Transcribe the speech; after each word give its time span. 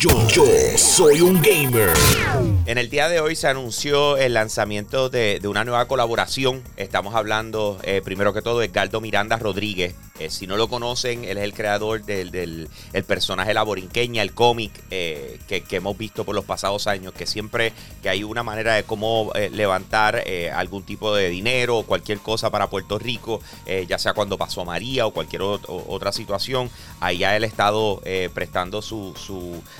Yo, 0.00 0.12
soy 0.76 1.20
un 1.22 1.42
gamer. 1.42 1.90
En 2.66 2.78
el 2.78 2.88
día 2.88 3.08
de 3.08 3.20
hoy 3.20 3.34
se 3.34 3.48
anunció 3.48 4.16
el 4.16 4.34
lanzamiento 4.34 5.08
de, 5.08 5.40
una 5.44 5.64
nueva 5.64 5.88
colaboración. 5.88 6.62
Estamos 6.76 7.14
hablando, 7.14 7.80
eh, 7.82 8.00
primero 8.04 8.32
que 8.32 8.42
todo, 8.42 8.60
de 8.60 8.68
Galdo 8.68 9.00
Miranda 9.00 9.38
Rodríguez. 9.38 9.94
Eh, 10.20 10.30
si 10.30 10.46
no 10.46 10.56
lo 10.56 10.68
conocen, 10.68 11.24
él 11.24 11.38
es 11.38 11.44
el 11.44 11.54
creador 11.54 12.04
del, 12.04 12.68
personaje 13.06 13.54
La 13.54 13.62
Borinqueña, 13.62 14.20
el 14.20 14.34
cómic 14.34 14.72
eh, 14.90 15.38
que, 15.46 15.64
hemos 15.70 15.96
visto 15.96 16.24
por 16.24 16.34
los 16.34 16.44
pasados 16.44 16.88
años, 16.88 17.12
que 17.12 17.24
siempre 17.24 17.72
que 18.02 18.08
hay 18.08 18.24
una 18.24 18.42
manera 18.42 18.74
de 18.74 18.82
cómo 18.82 19.32
levantar 19.52 20.24
algún 20.52 20.82
tipo 20.82 21.14
de 21.14 21.30
dinero 21.30 21.78
o 21.78 21.86
cualquier 21.86 22.18
cosa 22.18 22.50
para 22.50 22.68
Puerto 22.68 22.98
Rico, 22.98 23.40
ya 23.86 23.98
sea 23.98 24.12
cuando 24.12 24.36
pasó 24.36 24.64
María 24.64 25.06
o 25.06 25.12
cualquier 25.12 25.42
otra 25.42 26.10
situación, 26.10 26.68
ahí 26.98 27.22
ha 27.22 27.36
él 27.36 27.44
estado 27.44 28.02
prestando 28.34 28.82
su, 28.82 29.14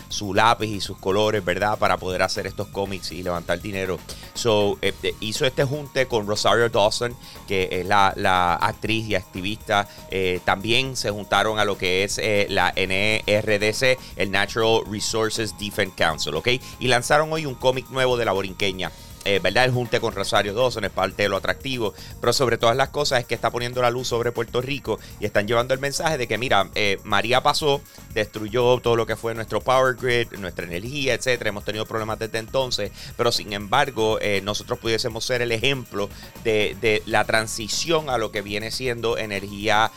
su 0.09 0.34
lápiz 0.34 0.68
y 0.68 0.80
sus 0.80 0.98
colores, 0.98 1.44
¿verdad? 1.44 1.79
Para 1.79 1.96
poder 1.96 2.22
hacer 2.22 2.46
estos 2.46 2.68
cómics 2.68 3.12
y 3.12 3.22
levantar 3.22 3.61
dinero. 3.61 3.99
So, 4.35 4.79
eh, 4.82 4.93
eh, 5.03 5.14
hizo 5.21 5.46
este 5.46 5.64
junte 5.64 6.07
con 6.07 6.26
Rosario 6.26 6.68
Dawson, 6.68 7.16
que 7.46 7.68
es 7.71 7.86
la, 7.86 8.58
actriz 8.61 9.07
y 9.08 9.14
activista. 9.14 9.89
Eh, 10.11 10.40
también 10.44 10.96
se 10.96 11.11
juntaron 11.11 11.58
a 11.58 11.64
lo 11.64 11.76
que 11.76 12.04
es 12.04 12.21
la 12.49 12.72
NRDC, 12.75 13.99
el 14.16 14.30
Natural 14.30 14.82
Resources 14.90 15.54
Defense 15.58 15.94
Council, 15.96 16.35
¿ok? 16.35 16.49
Y 16.79 16.88
lanzaron 16.88 17.32
hoy 17.32 17.46
un 17.46 17.54
cómic 17.54 17.88
nuevo 17.90 18.16
de 18.16 18.25
la 18.25 18.32
borinqueña. 18.32 18.90
Eh, 19.25 19.40
¿verdad? 19.43 19.64
El 19.64 19.72
junte 19.72 20.00
con 20.00 20.14
Rosario 20.14 20.54
Dawson 20.54 20.85
es 20.85 20.90
parte 20.90 21.25
de 21.25 21.29
lo 21.29 21.36
atractivo, 21.36 21.95
pero 22.21 22.32
sobre 22.32 22.58
todas 22.58 22.77
las 22.77 22.89
cosas 22.90 23.21
es 23.21 23.27
que 23.27 23.35
está 23.35 23.50
poniendo 23.50 23.82
la 23.82 23.91
luz 23.91 24.08
sobre 24.08 24.32
Puerto 24.32 24.61
Rico 24.61 24.99
y 25.21 25.27
están 25.27 25.46
llevando 25.46 25.75
el 25.75 25.81
mensaje 25.81 26.17
de 26.18 26.27
que, 26.27 26.39
mira, 26.39 26.71
eh, 26.75 26.99
María 27.04 27.43
pasó, 27.43 27.81
destruyó 28.14 28.79
todo 28.81 28.96
lo 28.96 29.07
que 29.07 29.17
fue 29.17 29.35
nuestro 29.35 29.61
power 29.61 29.96
grid, 29.96 30.32
nuestra 30.39 30.64
energía, 30.64 31.14
etcétera. 31.14 31.50
Hemos 31.50 31.64
tenido 31.64 31.85
problemas 31.85 32.19
desde 32.19 32.39
entonces, 32.39 32.91
pero 33.17 33.33
sin 33.33 33.52
embargo, 33.52 34.19
eh, 34.20 34.41
nosotros 34.42 34.78
pudiésemos 34.78 35.24
ser 35.24 35.42
el 35.42 35.52
ejemplo 35.52 36.08
de, 36.44 37.02
la 37.06 37.24
transición 37.24 38.11
a 38.11 38.19
lo 38.19 38.33
que 38.33 38.42
viene 38.42 38.70
siendo 38.70 39.19
energía 39.19 39.91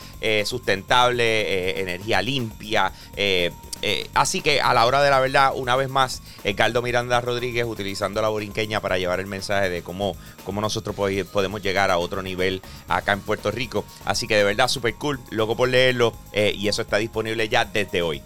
sustentable, 0.46 1.80
energía 1.80 2.22
limpia. 2.22 2.92
Eh, 3.82 4.10
así 4.14 4.42
que 4.42 4.62
a 4.62 4.74
la 4.74 4.86
hora 4.86 5.02
de 5.02 5.10
la 5.10 5.20
verdad, 5.20 5.52
una 5.56 5.76
vez 5.76 5.90
más, 5.90 6.22
Caldo 6.56 6.82
Miranda 6.82 7.22
Rodríguez 7.22 7.66
utilizando 7.66 8.22
la 8.22 8.30
borinqueña 8.30 8.80
para 8.80 8.98
llevar 8.98 9.20
el 9.20 9.28
mensaje 9.28 9.70
de 9.70 9.82
cómo, 9.82 10.16
cómo 10.44 10.62
nosotros 10.62 10.96
podemos 10.96 11.62
llegar 11.62 11.92
a 11.92 11.98
otro 11.98 12.22
nivel 12.22 12.62
acá 12.88 13.14
en 13.14 13.22
Puerto 13.22 13.52
Rico. 13.52 13.86
Así 14.06 14.28
que 14.28 14.36
de 14.36 14.44
verdad, 14.44 14.68
súper 14.68 14.96
cool, 14.96 15.20
loco 15.30 15.56
por 15.56 15.70
leerlo 15.70 16.14
eh, 16.34 16.54
y 16.56 16.68
eso 16.68 16.82
está 16.82 16.98
disponible 16.98 17.48
ya 17.50 17.66
desde 17.66 18.02
hoy. 18.02 18.22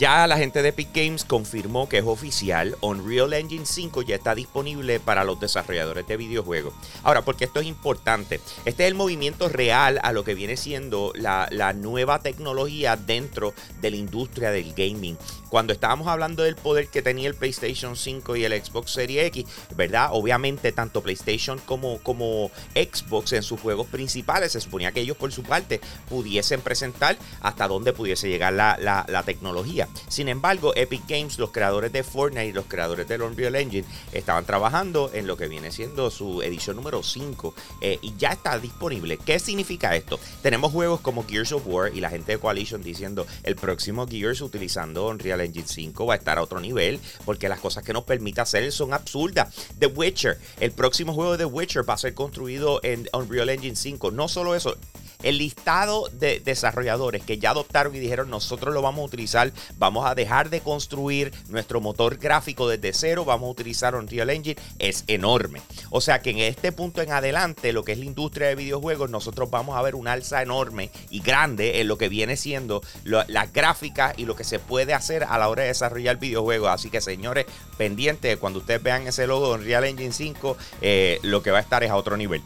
Ya 0.00 0.26
la 0.26 0.38
gente 0.38 0.62
de 0.62 0.70
Epic 0.70 0.88
Games 0.94 1.26
confirmó 1.26 1.86
que 1.86 1.98
es 1.98 2.06
oficial, 2.06 2.74
Unreal 2.80 3.34
Engine 3.34 3.66
5 3.66 4.00
ya 4.00 4.14
está 4.14 4.34
disponible 4.34 4.98
para 4.98 5.24
los 5.24 5.38
desarrolladores 5.38 6.06
de 6.06 6.16
videojuegos. 6.16 6.72
Ahora, 7.02 7.20
porque 7.20 7.44
esto 7.44 7.60
es 7.60 7.66
importante, 7.66 8.40
este 8.64 8.84
es 8.84 8.88
el 8.88 8.94
movimiento 8.94 9.50
real 9.50 10.00
a 10.02 10.12
lo 10.12 10.24
que 10.24 10.32
viene 10.34 10.56
siendo 10.56 11.12
la, 11.14 11.50
nueva 11.74 12.20
tecnología 12.20 12.96
dentro 12.96 13.52
de 13.82 13.90
la 13.90 13.96
industria 13.98 14.50
del 14.50 14.72
gaming 14.72 15.18
cuando 15.50 15.72
estábamos 15.72 16.06
hablando 16.06 16.44
del 16.44 16.56
poder 16.56 16.88
que 16.88 17.02
tenía 17.02 17.28
el 17.28 17.34
PlayStation 17.34 17.96
5 17.96 18.36
y 18.36 18.44
el 18.44 18.64
Xbox 18.64 18.92
Series 18.92 19.26
X, 19.26 19.44
¿verdad? 19.76 20.10
Obviamente 20.12 20.72
tanto 20.72 21.02
PlayStation 21.02 21.58
como, 21.58 21.98
como 21.98 22.50
Xbox 22.74 23.32
en 23.32 23.42
sus 23.42 23.60
juegos 23.60 23.88
principales 23.88 24.52
se 24.52 24.60
suponía 24.60 24.92
que 24.92 25.00
ellos 25.00 25.16
por 25.16 25.32
su 25.32 25.42
parte 25.42 25.80
pudiesen 26.08 26.60
presentar 26.60 27.18
hasta 27.40 27.66
dónde 27.66 27.92
pudiese 27.92 28.28
llegar 28.28 28.52
la, 28.52 29.22
tecnología. 29.26 29.88
Sin 30.08 30.28
embargo, 30.28 30.72
Epic 30.76 31.02
Games, 31.08 31.38
los 31.38 31.50
creadores 31.50 31.92
de 31.92 32.02
Fortnite 32.02 32.46
y 32.46 32.52
los 32.52 32.66
creadores 32.66 33.08
del 33.08 33.22
Unreal 33.22 33.56
Engine 33.56 33.86
estaban 34.12 34.44
trabajando 34.44 35.10
en 35.12 35.26
lo 35.26 35.36
que 35.36 35.48
viene 35.48 35.72
siendo 35.72 36.10
su 36.10 36.42
edición 36.42 36.76
número 36.76 37.02
5 37.02 37.54
eh, 37.80 37.98
y 38.02 38.14
ya 38.16 38.30
está 38.30 38.58
disponible. 38.58 39.18
¿Qué 39.18 39.38
significa 39.38 39.96
esto? 39.96 40.18
Tenemos 40.42 40.72
juegos 40.72 41.00
como 41.00 41.26
Gears 41.26 41.52
of 41.52 41.62
War 41.66 41.94
y 41.94 42.00
la 42.00 42.10
gente 42.10 42.32
de 42.32 42.38
Coalition 42.38 42.82
diciendo 42.82 43.26
el 43.42 43.56
próximo 43.56 44.06
Gears 44.06 44.40
utilizando 44.40 45.08
Unreal 45.08 45.40
Engine 45.40 45.66
5 45.66 46.06
va 46.06 46.14
a 46.14 46.16
estar 46.16 46.38
a 46.38 46.42
otro 46.42 46.60
nivel 46.60 47.00
porque 47.24 47.48
las 47.48 47.60
cosas 47.60 47.84
que 47.84 47.92
nos 47.92 48.04
permite 48.04 48.40
hacer 48.40 48.70
son 48.72 48.92
absurdas. 48.92 49.54
The 49.78 49.86
Witcher, 49.86 50.38
el 50.60 50.72
próximo 50.72 51.14
juego 51.14 51.32
de 51.32 51.38
The 51.38 51.44
Witcher 51.46 51.88
va 51.88 51.94
a 51.94 51.98
ser 51.98 52.14
construido 52.14 52.80
en 52.82 53.08
Unreal 53.12 53.48
Engine 53.48 53.76
5. 53.76 54.10
No 54.10 54.28
solo 54.28 54.54
eso, 54.54 54.76
el 55.22 55.38
listado 55.38 56.08
de 56.12 56.40
desarrolladores 56.40 57.22
que 57.22 57.38
ya 57.38 57.50
adoptaron 57.50 57.94
y 57.94 57.98
dijeron 57.98 58.30
nosotros 58.30 58.74
lo 58.74 58.82
vamos 58.82 59.02
a 59.02 59.06
utilizar, 59.06 59.52
vamos 59.78 60.06
a 60.06 60.14
dejar 60.14 60.50
de 60.50 60.60
construir 60.60 61.32
nuestro 61.48 61.80
motor 61.80 62.16
gráfico 62.16 62.68
desde 62.68 62.92
cero, 62.92 63.24
vamos 63.24 63.48
a 63.48 63.52
utilizar 63.52 63.94
Unreal 63.94 64.30
Engine, 64.30 64.60
es 64.78 65.04
enorme. 65.06 65.60
O 65.90 66.00
sea 66.00 66.20
que 66.20 66.30
en 66.30 66.38
este 66.38 66.72
punto 66.72 67.02
en 67.02 67.12
adelante, 67.12 67.72
lo 67.72 67.84
que 67.84 67.92
es 67.92 67.98
la 67.98 68.04
industria 68.04 68.48
de 68.48 68.54
videojuegos, 68.54 69.10
nosotros 69.10 69.50
vamos 69.50 69.76
a 69.76 69.82
ver 69.82 69.94
un 69.94 70.08
alza 70.08 70.42
enorme 70.42 70.90
y 71.10 71.20
grande 71.20 71.80
en 71.80 71.88
lo 71.88 71.98
que 71.98 72.08
viene 72.08 72.36
siendo 72.36 72.82
las 73.04 73.52
gráficas 73.52 74.14
y 74.16 74.24
lo 74.24 74.36
que 74.36 74.44
se 74.44 74.58
puede 74.58 74.94
hacer 74.94 75.24
a 75.24 75.38
la 75.38 75.48
hora 75.48 75.62
de 75.62 75.68
desarrollar 75.68 76.18
videojuegos. 76.18 76.70
Así 76.70 76.90
que 76.90 77.00
señores, 77.00 77.46
pendientes, 77.76 78.36
cuando 78.38 78.60
ustedes 78.60 78.82
vean 78.82 79.06
ese 79.06 79.26
logo 79.26 79.48
de 79.48 79.54
Unreal 79.60 79.84
Engine 79.84 80.12
5, 80.12 80.56
eh, 80.80 81.18
lo 81.22 81.42
que 81.42 81.50
va 81.50 81.58
a 81.58 81.62
estar 81.62 81.82
es 81.82 81.90
a 81.90 81.96
otro 81.96 82.16
nivel. 82.16 82.42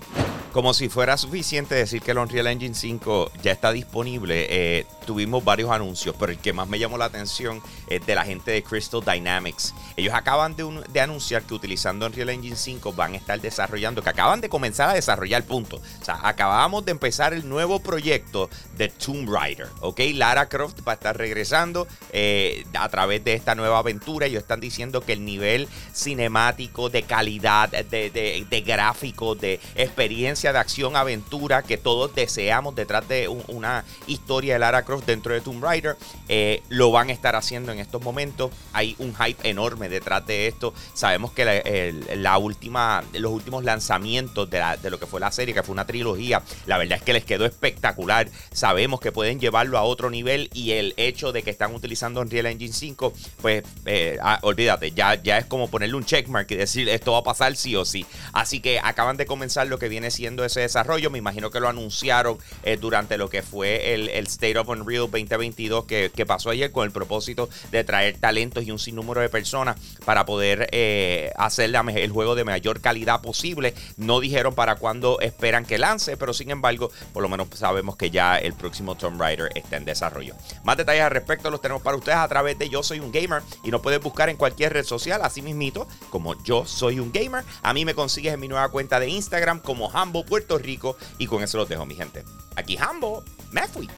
Como 0.54 0.72
si 0.72 0.88
fuera 0.88 1.16
suficiente 1.16 1.74
decir 1.74 2.00
que 2.00 2.12
el 2.12 2.18
Unreal 2.18 2.46
Engine 2.46 2.76
5 2.76 3.32
ya 3.42 3.50
está 3.50 3.72
disponible, 3.72 4.46
eh, 4.48 4.86
tuvimos 5.04 5.42
varios 5.42 5.68
anuncios, 5.72 6.14
pero 6.16 6.30
el 6.30 6.38
que 6.38 6.52
más 6.52 6.68
me 6.68 6.78
llamó 6.78 6.96
la 6.96 7.06
atención 7.06 7.60
es 7.88 8.06
de 8.06 8.14
la 8.14 8.24
gente 8.24 8.52
de 8.52 8.62
Crystal 8.62 9.00
Dynamics. 9.04 9.74
Ellos 9.96 10.14
acaban 10.14 10.54
de, 10.54 11.00
anunciar 11.00 11.42
que 11.42 11.54
utilizando 11.54 12.06
Unreal 12.06 12.28
Engine 12.30 12.54
5 12.54 12.92
van 12.92 13.14
a 13.14 13.16
estar 13.16 13.40
desarrollando, 13.40 14.00
que 14.00 14.10
acaban 14.10 14.40
de 14.40 14.48
comenzar 14.48 14.90
a 14.90 14.94
desarrollar, 14.94 15.42
punto. 15.42 15.80
O 16.00 16.04
sea, 16.04 16.20
acabamos 16.22 16.84
de 16.84 16.92
empezar 16.92 17.34
el 17.34 17.48
nuevo 17.48 17.80
proyecto 17.80 18.48
de 18.76 18.90
Tomb 18.90 19.28
Raider, 19.28 19.66
¿ok? 19.80 20.02
Lara 20.14 20.48
Croft 20.48 20.86
va 20.86 20.92
a 20.92 20.94
estar 20.94 21.18
regresando 21.18 21.88
eh, 22.12 22.64
a 22.78 22.88
través 22.90 23.24
de 23.24 23.34
esta 23.34 23.56
nueva 23.56 23.78
aventura. 23.78 24.26
Ellos 24.26 24.42
están 24.42 24.60
diciendo 24.60 25.00
que 25.00 25.14
el 25.14 25.24
nivel 25.24 25.66
cinemático, 25.92 26.90
de 26.90 27.02
calidad, 27.02 27.70
de, 27.70 28.10
de, 28.10 28.46
de 28.48 28.60
gráfico, 28.60 29.34
de 29.34 29.58
experiencia, 29.74 30.43
de 30.52 30.58
acción, 30.58 30.96
aventura 30.96 31.62
que 31.62 31.78
todos 31.78 32.14
deseamos 32.14 32.74
detrás 32.74 33.06
de 33.08 33.28
una 33.28 33.84
historia 34.06 34.54
de 34.54 34.58
Lara 34.58 34.84
Croft 34.84 35.06
dentro 35.06 35.32
de 35.32 35.40
Tomb 35.40 35.62
Raider. 35.62 35.96
Eh, 36.28 36.62
lo 36.68 36.90
van 36.90 37.10
a 37.10 37.12
estar 37.12 37.36
haciendo 37.36 37.72
en 37.72 37.78
estos 37.78 38.02
momentos. 38.02 38.50
Hay 38.72 38.96
un 38.98 39.14
hype 39.14 39.48
enorme 39.48 39.88
detrás 39.88 40.26
de 40.26 40.46
esto. 40.46 40.74
Sabemos 40.92 41.32
que 41.32 42.02
la, 42.16 42.38
última, 42.38 43.04
los 43.12 43.32
últimos 43.32 43.64
lanzamientos 43.64 44.48
de, 44.50 44.90
lo 44.90 44.98
que 44.98 45.06
fue 45.06 45.20
la 45.20 45.30
serie, 45.30 45.54
que 45.54 45.62
fue 45.62 45.72
una 45.72 45.86
trilogía, 45.86 46.42
la 46.66 46.78
verdad 46.78 46.98
es 46.98 47.04
que 47.04 47.12
les 47.12 47.24
quedó 47.24 47.44
espectacular. 47.46 48.28
Sabemos 48.52 49.00
que 49.00 49.12
pueden 49.12 49.40
llevarlo 49.40 49.78
a 49.78 49.82
otro 49.82 50.10
nivel 50.10 50.50
y 50.52 50.72
el 50.72 50.94
hecho 50.96 51.32
de 51.32 51.42
que 51.42 51.50
están 51.50 51.74
utilizando 51.74 52.20
Unreal 52.20 52.46
Engine 52.46 52.72
5, 52.72 53.12
pues 53.40 53.62
eh, 53.86 54.18
ah, 54.22 54.38
olvídate, 54.42 54.92
ya, 54.92 55.20
ya 55.22 55.38
es 55.38 55.46
como 55.46 55.68
ponerle 55.68 55.96
un 55.96 56.04
checkmark 56.04 56.50
y 56.50 56.56
decir 56.56 56.88
esto 56.88 57.12
va 57.12 57.18
a 57.18 57.22
pasar 57.22 57.56
sí 57.56 57.76
o 57.76 57.84
sí. 57.84 58.06
Así 58.32 58.60
que 58.60 58.80
acaban 58.82 59.16
de 59.16 59.26
comenzar 59.26 59.66
lo 59.66 59.78
que 59.78 59.88
viene 59.88 60.10
siendo 60.10 60.33
ese 60.42 60.60
desarrollo. 60.60 61.10
Me 61.10 61.18
imagino 61.18 61.50
que 61.50 61.60
lo 61.60 61.68
anunciaron 61.68 62.38
eh, 62.62 62.78
durante 62.78 63.18
lo 63.18 63.28
que 63.28 63.42
fue 63.42 63.92
el, 63.92 64.08
State 64.24 64.56
of 64.58 64.68
Unreal 64.68 65.02
2022 65.10 65.84
que, 65.84 66.24
pasó 66.26 66.48
ayer 66.48 66.72
con 66.72 66.86
el 66.86 66.90
propósito 66.90 67.50
de 67.70 67.84
traer 67.84 68.16
talentos 68.18 68.64
y 68.64 68.70
un 68.70 68.78
sinnúmero 68.78 69.20
de 69.20 69.28
personas 69.28 69.76
para 70.06 70.24
poder 70.24 70.68
eh, 70.72 71.30
hacer 71.36 71.70
el 71.74 72.10
juego 72.10 72.34
de 72.34 72.44
mayor 72.44 72.80
calidad 72.80 73.20
posible. 73.20 73.74
No 73.98 74.20
dijeron 74.20 74.54
para 74.54 74.76
cuándo 74.76 75.20
esperan 75.20 75.66
que 75.66 75.76
lance, 75.76 76.16
pero 76.16 76.32
sin 76.32 76.50
embargo, 76.50 76.90
por 77.12 77.22
lo 77.22 77.28
menos 77.28 77.48
sabemos 77.54 77.96
que 77.96 78.10
ya 78.10 78.38
el 78.38 78.54
próximo 78.54 78.94
Tomb 78.94 79.20
Raider 79.20 79.50
está 79.54 79.76
en 79.76 79.84
desarrollo. 79.84 80.34
Más 80.62 80.76
detalles 80.76 81.02
al 81.02 81.10
respecto 81.10 81.50
los 81.50 81.60
tenemos 81.60 81.82
para 81.82 81.96
ustedes 81.96 82.18
a 82.18 82.28
través 82.28 82.58
de 82.58 82.68
Yo 82.68 82.82
Soy 82.82 83.00
un 83.00 83.12
Gamer 83.12 83.42
y 83.62 83.70
nos 83.70 83.80
puedes 83.80 84.00
buscar 84.00 84.28
en 84.28 84.36
cualquier 84.36 84.72
red 84.72 84.84
social, 84.84 85.20
así 85.22 85.42
mismito, 85.42 85.86
como 86.10 86.40
Yo 86.42 86.64
Soy 86.64 87.00
un 87.00 87.12
Gamer. 87.12 87.44
A 87.62 87.74
mí 87.74 87.84
me 87.84 87.94
consigues 87.94 88.32
en 88.32 88.40
mi 88.40 88.48
nueva 88.48 88.68
cuenta 88.70 89.00
de 89.00 89.08
Instagram 89.08 89.60
como 89.60 89.90
Puerto 90.24 90.58
Rico. 90.58 90.96
Y 91.18 91.26
con 91.26 91.42
eso 91.42 91.58
los 91.58 91.68
dejo, 91.68 91.86
mi 91.86 91.94
gente. 91.94 92.24
Aquí 92.56 92.76
Hambo, 92.76 93.24
me 93.50 93.66
fui. 93.68 93.88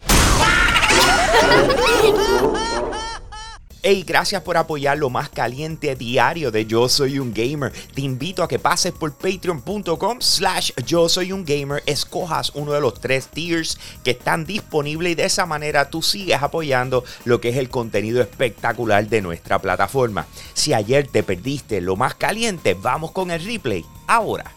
Hey, 3.88 4.02
gracias 4.04 4.42
por 4.42 4.56
apoyar 4.56 4.98
lo 4.98 5.10
más 5.10 5.28
caliente 5.28 5.94
diario 5.94 6.50
de 6.50 6.66
Yo 6.66 6.88
Soy 6.88 7.20
un 7.20 7.32
Gamer. 7.32 7.72
Te 7.94 8.00
invito 8.00 8.42
a 8.42 8.48
que 8.48 8.58
pases 8.58 8.90
por 8.90 9.14
patreon.com 9.14 10.20
slash 10.20 10.72
Yo 10.84 11.08
Soy 11.08 11.30
un 11.30 11.44
Gamer, 11.44 11.84
escojas 11.86 12.50
uno 12.56 12.72
de 12.72 12.80
los 12.80 13.00
tres 13.00 13.28
tiers 13.28 13.78
que 14.02 14.10
están 14.10 14.44
disponibles 14.44 15.12
y 15.12 15.14
de 15.14 15.26
esa 15.26 15.46
manera 15.46 15.88
tú 15.88 16.02
sigues 16.02 16.42
apoyando 16.42 17.04
lo 17.24 17.40
que 17.40 17.50
es 17.50 17.56
el 17.58 17.68
contenido 17.68 18.20
espectacular 18.20 19.08
de 19.08 19.22
nuestra 19.22 19.60
plataforma. 19.60 20.26
Si 20.52 20.74
ayer 20.74 21.06
te 21.06 21.22
perdiste 21.22 21.80
lo 21.80 21.94
más 21.94 22.16
caliente, 22.16 22.74
vamos 22.74 23.12
con 23.12 23.30
el 23.30 23.44
replay 23.44 23.84
ahora. 24.08 24.52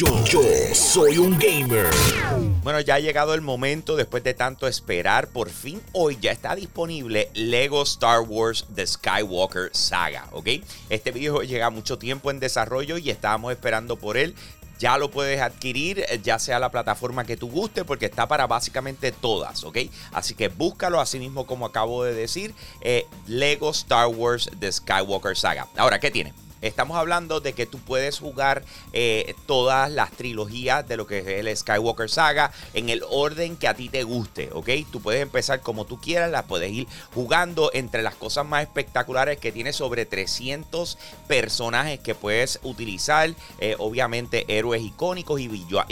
Yo, 0.00 0.24
yo 0.24 0.40
soy 0.72 1.18
un 1.18 1.38
gamer. 1.38 1.90
Bueno, 2.62 2.80
ya 2.80 2.94
ha 2.94 3.00
llegado 3.00 3.34
el 3.34 3.42
momento, 3.42 3.96
después 3.96 4.24
de 4.24 4.32
tanto 4.32 4.66
esperar, 4.66 5.28
por 5.28 5.50
fin 5.50 5.82
hoy 5.92 6.16
ya 6.18 6.32
está 6.32 6.54
disponible 6.54 7.28
Lego 7.34 7.82
Star 7.82 8.20
Wars 8.20 8.64
The 8.74 8.86
Skywalker 8.86 9.68
Saga, 9.74 10.26
¿ok? 10.32 10.48
Este 10.88 11.10
videojuego 11.10 11.46
llega 11.46 11.68
mucho 11.68 11.98
tiempo 11.98 12.30
en 12.30 12.40
desarrollo 12.40 12.96
y 12.96 13.10
estábamos 13.10 13.52
esperando 13.52 13.96
por 13.96 14.16
él. 14.16 14.34
Ya 14.78 14.96
lo 14.96 15.10
puedes 15.10 15.38
adquirir, 15.42 16.06
ya 16.22 16.38
sea 16.38 16.58
la 16.58 16.70
plataforma 16.70 17.26
que 17.26 17.36
tú 17.36 17.50
guste, 17.50 17.84
porque 17.84 18.06
está 18.06 18.26
para 18.26 18.46
básicamente 18.46 19.12
todas, 19.12 19.64
¿ok? 19.64 19.80
Así 20.12 20.34
que 20.34 20.48
búscalo 20.48 20.98
así 20.98 21.18
mismo 21.18 21.46
como 21.46 21.66
acabo 21.66 22.04
de 22.04 22.14
decir, 22.14 22.54
eh, 22.80 23.06
Lego 23.26 23.68
Star 23.72 24.06
Wars 24.06 24.48
The 24.60 24.72
Skywalker 24.72 25.36
Saga. 25.36 25.68
Ahora, 25.76 26.00
¿qué 26.00 26.10
tiene? 26.10 26.32
Estamos 26.62 26.98
hablando 26.98 27.40
de 27.40 27.54
que 27.54 27.64
tú 27.64 27.78
puedes 27.78 28.18
jugar 28.18 28.62
eh, 28.92 29.34
todas 29.46 29.90
las 29.90 30.10
trilogías 30.10 30.86
de 30.86 30.98
lo 30.98 31.06
que 31.06 31.20
es 31.20 31.26
el 31.26 31.56
Skywalker 31.56 32.10
Saga 32.10 32.52
en 32.74 32.90
el 32.90 33.02
orden 33.08 33.56
que 33.56 33.66
a 33.66 33.74
ti 33.74 33.88
te 33.88 34.02
guste, 34.02 34.50
¿ok? 34.52 34.68
Tú 34.92 35.00
puedes 35.00 35.22
empezar 35.22 35.60
como 35.60 35.86
tú 35.86 35.98
quieras, 35.98 36.30
las 36.30 36.44
puedes 36.44 36.70
ir 36.70 36.86
jugando 37.14 37.70
entre 37.72 38.02
las 38.02 38.14
cosas 38.14 38.44
más 38.44 38.62
espectaculares 38.62 39.38
que 39.38 39.52
tiene 39.52 39.72
sobre 39.72 40.04
300 40.04 40.98
personajes 41.26 42.00
que 42.00 42.14
puedes 42.14 42.60
utilizar, 42.62 43.34
eh, 43.58 43.76
obviamente 43.78 44.44
héroes 44.48 44.82
icónicos 44.82 45.40
y, 45.40 45.48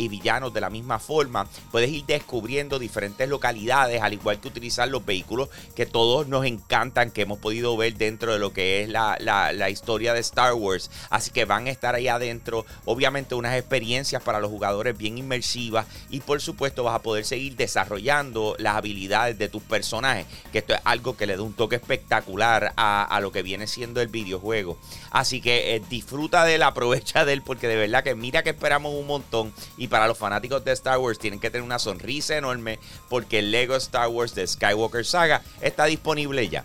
villanos 0.08 0.52
de 0.52 0.60
la 0.60 0.68
misma 0.68 0.98
forma. 0.98 1.46
Puedes 1.70 1.90
ir 1.90 2.04
descubriendo 2.04 2.78
diferentes 2.78 3.26
localidades, 3.26 4.02
al 4.02 4.12
igual 4.12 4.38
que 4.38 4.48
utilizar 4.48 4.88
los 4.88 5.06
vehículos 5.06 5.48
que 5.74 5.86
todos 5.86 6.28
nos 6.28 6.44
encantan, 6.44 7.10
que 7.10 7.22
hemos 7.22 7.38
podido 7.38 7.74
ver 7.76 7.94
dentro 7.96 8.34
de 8.34 8.38
lo 8.38 8.52
que 8.52 8.82
es 8.82 8.88
la, 8.90 9.16
la 9.18 9.70
historia 9.70 10.12
de 10.12 10.20
Star 10.20 10.52
Wars 10.52 10.57
Wars. 10.58 10.90
Así 11.10 11.31
que 11.31 11.44
van 11.44 11.66
a 11.66 11.70
estar 11.70 11.94
ahí 11.94 12.08
adentro. 12.08 12.66
Obviamente 12.84 13.34
unas 13.34 13.56
experiencias 13.56 14.22
para 14.22 14.40
los 14.40 14.50
jugadores 14.50 14.96
bien 14.96 15.19
inmersivas. 15.19 15.87
Y 16.10 16.20
por 16.20 16.40
supuesto 16.40 16.84
vas 16.84 16.94
a 16.94 17.02
poder 17.02 17.25
seguir 17.25 17.56
desarrollando 17.56 18.55
las 18.58 18.76
habilidades 18.76 19.38
de 19.38 19.49
tus 19.49 19.62
personajes. 19.62 20.26
Que 20.52 20.58
esto 20.58 20.75
es 20.75 20.81
algo 20.84 21.16
que 21.16 21.26
le 21.26 21.37
da 21.37 21.43
un 21.43 21.55
toque 21.55 21.76
espectacular 21.76 22.72
a, 22.76 23.19
lo 23.22 23.32
que 23.32 23.43
viene 23.43 23.66
siendo 23.66 24.00
el 24.00 24.08
videojuego. 24.08 24.78
Así 25.10 25.40
que 25.40 25.75
eh, 25.75 25.82
disfruta 25.88 26.44
de 26.44 26.56
él, 26.56 26.62
aprovecha 26.64 27.25
de 27.25 27.32
él. 27.32 27.43
Porque 27.43 27.69
de 27.69 27.76
verdad 27.76 28.04
que 28.04 28.14
mira 28.14 28.43
que 28.43 28.50
esperamos 28.50 28.94
un 28.94 29.06
montón. 29.06 29.52
Y 29.76 29.88
para 29.88 30.06
los 30.06 30.19
fanáticos 30.19 30.64
de 30.64 30.72
Star 30.72 30.99
Wars 30.99 31.19
tienen 31.19 31.40
que 31.40 31.50
tener 31.50 31.64
una 31.64 31.78
sonrisa 31.78 32.37
enorme. 32.37 32.78
Porque 33.08 33.38
el 33.38 33.50
Lego 33.50 33.76
Star 33.76 34.08
Wars 34.08 34.34
de 34.34 34.46
Skywalker 34.46 35.04
Saga 35.04 35.43
está 35.61 35.87
disponible 35.87 36.49
ya. 36.49 36.64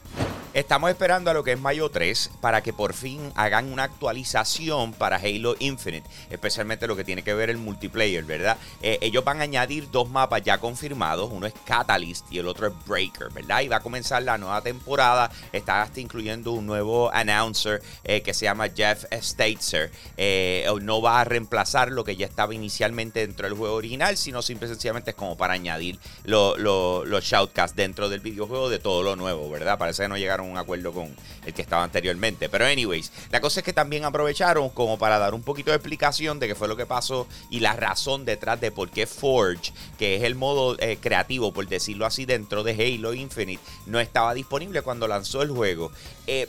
Estamos 0.54 0.92
esperando 0.92 1.32
a 1.32 1.34
lo 1.34 1.44
que 1.44 1.54
es 1.54 1.60
mayo 1.60 1.90
3 1.90 2.30
para 2.40 2.62
que 2.62 2.74
por 2.74 2.94
fin 2.94 3.32
hagan 3.34 3.74
una 3.74 3.86
actualización 3.86 4.94
para 4.94 5.16
Halo 5.16 5.56
Infinite, 5.58 6.08
especialmente 6.30 6.86
lo 6.86 6.96
que 6.96 7.04
tiene 7.04 7.24
que 7.24 7.34
ver 7.34 7.50
el 7.50 7.58
multiplayer, 7.58 8.24
¿verdad? 8.24 8.60
Eh, 8.84 9.00
ellos 9.02 9.24
van 9.24 9.40
a 9.40 9.46
añadir 9.46 9.90
dos 9.90 10.12
mapas 10.12 10.44
ya 10.44 10.60
confirmados, 10.60 11.32
uno 11.32 11.48
es 11.48 11.56
Catalyst 11.66 12.32
y 12.32 12.38
el 12.38 12.48
otro 12.48 12.68
es 12.68 12.74
Breaker, 12.86 13.32
¿verdad? 13.32 13.62
Y 13.62 13.68
va 13.68 13.78
a 13.78 13.80
comenzar 13.80 14.22
la 14.22 14.38
nueva 14.38 14.62
temporada, 14.62 15.32
está 15.52 15.82
hasta 15.82 16.00
incluyendo 16.00 16.52
un 16.52 16.68
nuevo 16.68 17.12
announcer 17.12 17.82
eh, 18.04 18.22
que 18.22 18.36
se 18.36 18.46
llama 18.46 18.70
Jeff 18.70 19.06
Stateser. 19.12 19.90
Eh, 20.18 20.68
no 20.84 21.02
va 21.02 21.22
a 21.22 21.24
reemplazar 21.24 21.92
lo 21.92 22.04
que 22.04 22.16
ya 22.16 22.28
estaba 22.28 22.54
inicialmente 22.54 23.22
dentro 23.22 23.48
del 23.48 23.58
juego 23.58 23.74
original, 23.74 24.18
sino 24.18 24.44
simple 24.44 24.68
y 24.68 24.70
sencillamente 24.70 25.10
es 25.10 25.16
como 25.16 25.36
para 25.36 25.56
añadir 25.56 25.98
los 26.26 27.24
shoutcasts 27.24 27.76
dentro 27.76 28.08
del 28.08 28.20
videojuego 28.20 28.70
de 28.70 28.78
todo 28.78 29.02
lo 29.02 29.16
nuevo, 29.16 29.50
¿verdad? 29.50 29.80
Parece 29.80 30.04
que 30.04 30.10
no 30.10 30.18
llegaron 30.18 30.43
un 30.50 30.58
acuerdo 30.58 30.92
con 30.92 31.14
el 31.46 31.54
que 31.54 31.62
estaba 31.62 31.84
anteriormente. 31.84 32.50
Pero 32.50 32.66
anyways, 32.66 33.12
la 33.32 33.42
cosa 33.42 33.60
es 33.60 33.64
que 33.64 33.74
también 33.74 34.06
aprovecharon 34.06 34.70
como 34.70 34.98
para 34.98 35.20
dar 35.20 35.34
un 35.34 35.44
poquito 35.44 35.72
de 35.72 35.78
explicación 35.78 36.40
de 36.40 36.48
qué 36.48 36.56
fue 36.56 36.68
lo 36.68 36.78
que 36.78 36.86
pasó 36.86 37.28
y 37.50 37.60
la 37.60 37.74
razón 37.74 38.26
detrás 38.26 38.60
de 38.62 38.72
por 38.72 38.90
qué 38.90 39.08
Forge, 39.08 39.74
que 39.98 40.16
es 40.16 40.24
el 40.24 40.36
modo 40.36 40.78
eh, 40.80 40.98
creativo, 41.00 41.54
por 41.54 41.68
decirlo 41.68 42.06
así, 42.06 42.26
dentro 42.26 42.64
de 42.64 42.72
Halo 42.74 43.14
Infinite, 43.14 43.64
no 43.86 44.00
estaba 44.00 44.34
disponible 44.34 44.82
cuando 44.82 45.08
lanzó 45.08 45.42
el 45.42 45.52
juego. 45.52 45.92
Eh, 46.28 46.48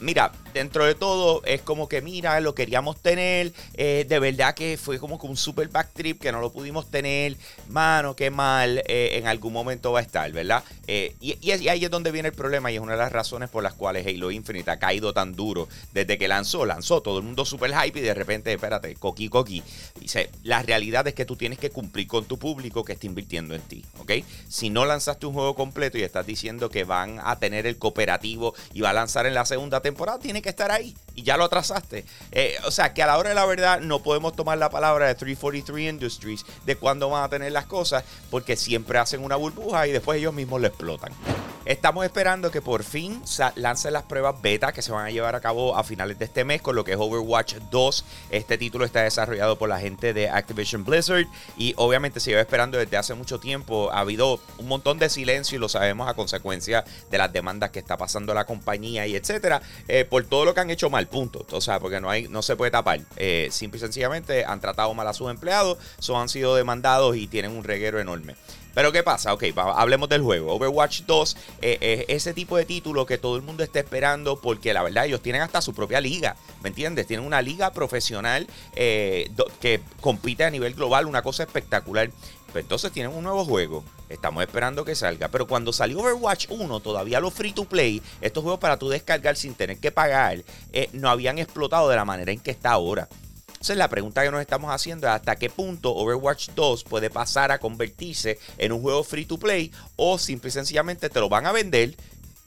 mira, 0.00 0.32
dentro 0.52 0.84
de 0.86 0.94
todo 0.94 1.42
es 1.44 1.60
como 1.62 1.88
que, 1.88 2.00
mira, 2.00 2.40
lo 2.40 2.54
queríamos 2.54 3.00
tener. 3.00 3.52
Eh, 3.74 4.06
de 4.08 4.18
verdad 4.18 4.54
que 4.54 4.76
fue 4.76 4.98
como 4.98 5.18
que 5.18 5.26
un 5.26 5.36
super 5.36 5.68
backtrip 5.68 6.20
que 6.20 6.32
no 6.32 6.40
lo 6.40 6.52
pudimos 6.52 6.90
tener. 6.90 7.36
Mano, 7.68 8.16
qué 8.16 8.30
mal. 8.30 8.82
Eh, 8.86 9.18
en 9.18 9.26
algún 9.26 9.52
momento 9.52 9.92
va 9.92 10.00
a 10.00 10.02
estar, 10.02 10.30
¿verdad? 10.32 10.64
Eh, 10.86 11.14
y, 11.20 11.50
ahí 11.50 11.84
es 11.84 11.90
donde 11.90 12.10
viene 12.10 12.28
el 12.28 12.34
problema 12.34 12.70
y 12.70 12.76
es 12.76 12.80
una 12.80 12.92
de 12.92 12.98
las 12.98 13.12
razones 13.12 13.50
por 13.50 13.62
las 13.62 13.74
cuales 13.74 14.06
Halo 14.06 14.30
Infinite 14.30 14.70
ha 14.70 14.78
caído 14.78 15.12
tan 15.12 15.34
duro 15.34 15.68
desde 15.92 16.16
que 16.18 16.28
lanzó. 16.28 16.64
Lanzó 16.64 17.02
todo 17.02 17.18
el 17.18 17.24
mundo 17.24 17.44
super 17.44 17.72
hype 17.72 17.98
y 17.98 18.02
de 18.02 18.14
repente, 18.14 18.52
espérate, 18.52 18.94
coqui, 18.94 19.28
coqui. 19.28 19.62
Dice, 20.00 20.30
la 20.42 20.62
realidad 20.62 21.06
es 21.06 21.14
que 21.14 21.24
tú 21.24 21.36
tienes 21.36 21.58
que 21.58 21.70
cumplir 21.70 22.06
con 22.06 22.24
tu 22.24 22.38
público 22.38 22.84
que 22.84 22.94
está 22.94 23.06
invirtiendo 23.06 23.54
en 23.54 23.62
ti, 23.62 23.84
¿ok? 23.98 24.12
Si 24.48 24.70
no 24.70 24.84
lanzaste 24.86 25.26
un 25.26 25.34
juego 25.34 25.54
completo 25.54 25.98
y 25.98 26.02
estás 26.02 26.26
diciendo 26.26 26.70
que 26.70 26.84
van 26.84 27.20
a 27.22 27.38
tener 27.38 27.66
el 27.66 27.76
cooperativo 27.76 28.54
y 28.72 28.80
va 28.80 28.90
a 28.90 28.94
lanzar 28.94 29.26
en 29.26 29.34
la 29.34 29.44
segunda 29.44 29.82
temporada, 29.86 30.18
tiene 30.18 30.42
que 30.42 30.48
estar 30.48 30.70
ahí 30.70 30.94
y 31.14 31.22
ya 31.22 31.36
lo 31.36 31.44
atrasaste. 31.44 32.04
Eh, 32.32 32.56
o 32.64 32.70
sea, 32.70 32.92
que 32.94 33.02
a 33.02 33.06
la 33.06 33.18
hora 33.18 33.30
de 33.30 33.34
la 33.34 33.46
verdad 33.46 33.80
no 33.80 34.02
podemos 34.02 34.34
tomar 34.34 34.58
la 34.58 34.70
palabra 34.70 35.06
de 35.06 35.14
343 35.14 35.90
Industries 35.90 36.44
de 36.64 36.76
cuándo 36.76 37.08
van 37.08 37.24
a 37.24 37.28
tener 37.28 37.52
las 37.52 37.66
cosas 37.66 38.04
porque 38.30 38.56
siempre 38.56 38.98
hacen 38.98 39.24
una 39.24 39.36
burbuja 39.36 39.86
y 39.86 39.92
después 39.92 40.18
ellos 40.18 40.34
mismos 40.34 40.60
lo 40.60 40.66
explotan. 40.66 41.12
Estamos 41.66 42.04
esperando 42.04 42.52
que 42.52 42.62
por 42.62 42.84
fin 42.84 43.20
lancen 43.56 43.92
las 43.92 44.04
pruebas 44.04 44.40
beta 44.40 44.72
que 44.72 44.82
se 44.82 44.92
van 44.92 45.04
a 45.04 45.10
llevar 45.10 45.34
a 45.34 45.40
cabo 45.40 45.76
a 45.76 45.82
finales 45.82 46.16
de 46.16 46.26
este 46.26 46.44
mes 46.44 46.62
con 46.62 46.76
lo 46.76 46.84
que 46.84 46.92
es 46.92 46.96
Overwatch 46.96 47.56
2. 47.72 48.04
Este 48.30 48.56
título 48.56 48.84
está 48.84 49.02
desarrollado 49.02 49.58
por 49.58 49.68
la 49.68 49.80
gente 49.80 50.14
de 50.14 50.28
Activision 50.28 50.84
Blizzard 50.84 51.26
y 51.56 51.74
obviamente 51.76 52.20
se 52.20 52.30
lleva 52.30 52.40
esperando 52.40 52.78
desde 52.78 52.96
hace 52.96 53.14
mucho 53.14 53.40
tiempo. 53.40 53.90
Ha 53.90 53.98
habido 53.98 54.38
un 54.58 54.68
montón 54.68 55.00
de 55.00 55.08
silencio 55.08 55.56
y 55.56 55.58
lo 55.58 55.68
sabemos 55.68 56.08
a 56.08 56.14
consecuencia 56.14 56.84
de 57.10 57.18
las 57.18 57.32
demandas 57.32 57.70
que 57.70 57.80
está 57.80 57.96
pasando 57.96 58.32
la 58.32 58.44
compañía 58.44 59.08
y 59.08 59.16
etcétera, 59.16 59.60
eh, 59.88 60.04
por 60.04 60.22
todo 60.22 60.44
lo 60.44 60.54
que 60.54 60.60
han 60.60 60.70
hecho 60.70 60.88
mal, 60.88 61.08
punto. 61.08 61.44
O 61.50 61.60
sea, 61.60 61.80
porque 61.80 62.00
no, 62.00 62.08
hay, 62.08 62.28
no 62.28 62.42
se 62.42 62.54
puede 62.54 62.70
tapar. 62.70 63.00
Eh, 63.16 63.48
simple 63.50 63.78
y 63.78 63.80
sencillamente 63.80 64.44
han 64.44 64.60
tratado 64.60 64.94
mal 64.94 65.08
a 65.08 65.12
sus 65.12 65.28
empleados, 65.32 65.78
son, 65.98 66.22
han 66.22 66.28
sido 66.28 66.54
demandados 66.54 67.16
y 67.16 67.26
tienen 67.26 67.50
un 67.50 67.64
reguero 67.64 67.98
enorme. 67.98 68.36
Pero 68.76 68.92
¿qué 68.92 69.02
pasa? 69.02 69.32
Ok, 69.32 69.44
hablemos 69.56 70.06
del 70.10 70.20
juego. 70.20 70.52
Overwatch 70.52 71.04
2 71.06 71.36
eh, 71.62 72.04
es 72.08 72.16
ese 72.16 72.34
tipo 72.34 72.58
de 72.58 72.66
título 72.66 73.06
que 73.06 73.16
todo 73.16 73.36
el 73.36 73.40
mundo 73.40 73.64
está 73.64 73.80
esperando 73.80 74.38
porque 74.38 74.74
la 74.74 74.82
verdad 74.82 75.06
ellos 75.06 75.22
tienen 75.22 75.40
hasta 75.40 75.62
su 75.62 75.72
propia 75.72 75.98
liga, 75.98 76.36
¿me 76.62 76.68
entiendes? 76.68 77.06
Tienen 77.06 77.24
una 77.24 77.40
liga 77.40 77.72
profesional 77.72 78.46
eh, 78.74 79.30
que 79.62 79.80
compite 80.02 80.44
a 80.44 80.50
nivel 80.50 80.74
global, 80.74 81.06
una 81.06 81.22
cosa 81.22 81.44
espectacular. 81.44 82.10
Pues 82.52 82.64
entonces 82.64 82.92
tienen 82.92 83.14
un 83.14 83.24
nuevo 83.24 83.46
juego. 83.46 83.82
Estamos 84.10 84.42
esperando 84.42 84.84
que 84.84 84.94
salga. 84.94 85.28
Pero 85.28 85.46
cuando 85.46 85.72
salió 85.72 86.00
Overwatch 86.00 86.48
1, 86.50 86.80
todavía 86.80 87.18
los 87.18 87.32
free 87.32 87.52
to 87.52 87.64
play, 87.64 88.02
estos 88.20 88.42
juegos 88.42 88.60
para 88.60 88.78
tú 88.78 88.90
descargar 88.90 89.36
sin 89.36 89.54
tener 89.54 89.78
que 89.78 89.90
pagar, 89.90 90.44
eh, 90.74 90.90
no 90.92 91.08
habían 91.08 91.38
explotado 91.38 91.88
de 91.88 91.96
la 91.96 92.04
manera 92.04 92.30
en 92.30 92.40
que 92.40 92.50
está 92.50 92.72
ahora. 92.72 93.08
Entonces 93.66 93.78
la 93.78 93.88
pregunta 93.88 94.22
que 94.22 94.30
nos 94.30 94.40
estamos 94.40 94.72
haciendo 94.72 95.08
es 95.08 95.12
hasta 95.12 95.34
qué 95.34 95.50
punto 95.50 95.92
Overwatch 95.92 96.50
2 96.50 96.84
puede 96.84 97.10
pasar 97.10 97.50
a 97.50 97.58
convertirse 97.58 98.38
en 98.58 98.70
un 98.70 98.80
juego 98.80 99.02
free 99.02 99.24
to 99.24 99.38
play 99.38 99.72
o 99.96 100.18
simple 100.18 100.50
y 100.50 100.52
sencillamente 100.52 101.10
te 101.10 101.18
lo 101.18 101.28
van 101.28 101.46
a 101.46 101.50
vender 101.50 101.96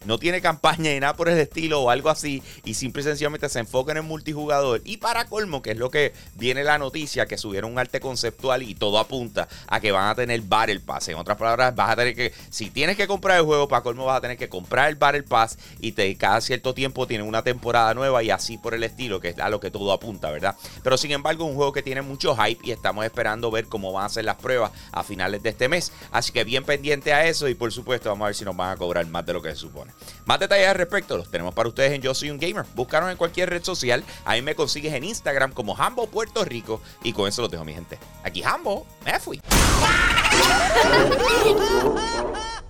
no 0.06 0.18
tiene 0.18 0.42
campaña 0.42 0.92
ni 0.92 1.00
nada 1.00 1.16
por 1.16 1.30
el 1.30 1.38
estilo 1.38 1.82
o 1.82 1.90
algo 1.90 2.10
así 2.10 2.42
y 2.64 2.74
simple 2.74 3.02
y 3.02 3.06
sencillamente 3.06 3.50
se 3.50 3.60
enfoca 3.60 3.92
en 3.92 3.98
el 3.98 4.04
multijugador. 4.04 4.82
Y 4.86 4.98
para 4.98 5.26
colmo, 5.26 5.62
que 5.62 5.72
es 5.72 5.78
lo 5.78 5.92
que 5.92 6.14
viene 6.36 6.64
la 6.64 6.78
noticia, 6.78 7.26
que 7.26 7.38
subieron 7.38 7.72
un 7.72 7.80
arte 7.80 8.00
conceptual 8.00 8.64
y 8.64 8.76
todo 8.76 9.00
apunta 9.00 9.48
a 9.68 9.80
que 9.80 9.92
van 9.92 10.10
a 10.10 10.16
tener 10.16 10.42
Battle 10.42 10.80
Pass. 10.80 11.10
En 11.10 11.16
otras 11.16 11.38
palabras, 11.38 11.76
vas 11.76 11.92
a 11.92 11.96
tener 11.96 12.16
que, 12.16 12.34
si 12.50 12.70
tienes 12.70 12.98
que 12.98 13.08
comprar 13.08 13.38
el 13.38 13.46
juego, 13.46 13.68
para 13.68 13.84
colmo 13.84 14.06
vas 14.06 14.18
a 14.18 14.22
tener 14.22 14.38
que 14.38 14.50
comprar 14.50 14.90
el 14.90 14.96
Battle 14.96 15.24
Pass 15.24 15.58
y 15.80 15.92
te, 15.92 16.16
cada 16.16 16.42
cierto 16.42 16.74
tiempo 16.74 17.08
tienen 17.08 17.28
una 17.28 17.44
temporada 17.44 17.94
nueva 17.94 18.24
y 18.24 18.32
así 18.32 18.58
por 18.58 18.74
el 18.74 18.84
estilo, 18.84 19.20
que 19.20 19.30
es 19.30 19.40
a 19.40 19.50
lo 19.50 19.60
que 19.60 19.72
todo 19.72 19.92
apunta, 19.92 20.32
¿verdad? 20.32 20.56
Pero 20.84 20.98
sin 20.98 21.12
embargo, 21.12 21.46
un 21.46 21.56
juego 21.56 21.74
que 21.74 21.84
tiene 21.84 22.02
mucho 22.02 22.36
hype 22.36 22.66
y 22.66 22.72
estamos 22.72 23.06
esperando 23.06 23.52
ver 23.52 23.66
cómo 23.66 23.92
van 23.92 24.06
a 24.06 24.10
ser 24.10 24.26
las 24.26 24.36
pruebas 24.36 24.72
a 24.92 25.04
finales 25.04 25.44
de 25.44 25.50
este 25.50 25.68
mes. 25.68 25.92
Así 26.12 26.32
que 26.32 26.44
bien 26.44 26.64
pendiente 26.64 27.14
a 27.14 27.26
eso 27.28 27.48
y 27.48 27.56
por 27.56 27.72
supuesto 27.72 28.10
vamos 28.10 28.26
a 28.26 28.28
ver 28.28 28.36
si 28.36 28.46
nos 28.46 28.56
van 28.56 28.72
a 28.72 28.78
cobrar 28.78 29.06
más 29.08 29.26
de 29.26 29.34
lo 29.34 29.42
que 29.42 29.50
se 29.50 29.58
supone. 29.58 29.89
Más 30.26 30.40
detalles 30.40 30.68
al 30.68 30.76
respecto 30.76 31.18
los 31.18 31.30
tenemos 31.30 31.54
para 31.54 31.70
ustedes 31.70 31.94
en 31.94 32.02
Yo 32.02 32.14
Soy 32.14 32.30
un 32.30 32.40
Gamer. 32.40 32.66
Búscanos 32.76 33.12
en 33.12 33.18
cualquier 33.18 33.50
red 33.50 33.64
social. 33.64 34.04
Ahí 34.26 34.42
me 34.42 34.56
consigues 34.56 34.94
en 34.94 35.04
Instagram 35.04 35.52
como 35.52 35.76
Hambo 35.78 36.08
Puerto 36.08 36.44
Rico. 36.46 36.82
Y 37.04 37.14
con 37.14 37.28
eso 37.28 37.42
los 37.42 37.52
dejo, 37.52 37.66
mi 37.66 37.74
gente. 37.74 37.98
Aquí 38.24 38.44
Hambo, 38.44 38.86
me 39.06 39.20
fui. 39.20 39.42